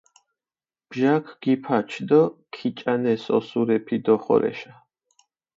ბჟაქ 0.89 1.25
გიფაჩ 1.41 1.89
დო 2.09 2.21
ქიჭანეს 2.53 3.23
ოსურეფი 3.37 3.97
დოხორეშა. 4.05 4.73